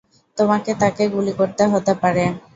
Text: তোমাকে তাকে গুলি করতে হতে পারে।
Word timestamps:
তোমাকে 0.37 0.71
তাকে 0.81 1.03
গুলি 1.13 1.33
করতে 1.39 1.63
হতে 1.71 1.93
পারে। 2.01 2.23